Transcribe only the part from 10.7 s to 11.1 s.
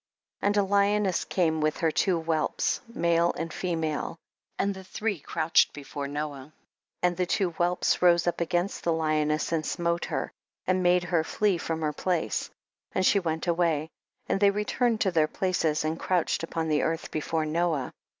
made